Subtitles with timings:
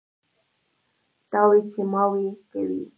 [1.31, 2.81] تاوې چې ماوې کوي.